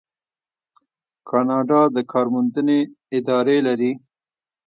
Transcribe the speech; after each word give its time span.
کاناډا 1.29 1.81
د 1.95 1.97
کار 2.11 2.25
موندنې 2.33 2.79
ادارې 3.17 3.57
لري. 3.67 3.91